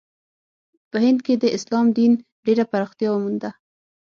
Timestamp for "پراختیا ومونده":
2.71-3.49